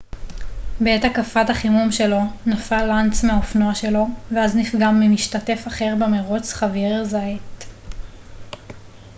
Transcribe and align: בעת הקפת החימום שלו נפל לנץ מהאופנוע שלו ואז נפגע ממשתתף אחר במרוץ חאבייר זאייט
בעת 0.79 1.03
הקפת 1.03 1.49
החימום 1.49 1.91
שלו 1.91 2.19
נפל 2.45 2.85
לנץ 2.85 3.23
מהאופנוע 3.23 3.75
שלו 3.75 4.07
ואז 4.35 4.55
נפגע 4.55 4.91
ממשתתף 4.91 5.63
אחר 5.67 5.95
במרוץ 5.99 6.53
חאבייר 6.53 7.03
זאייט 7.03 7.63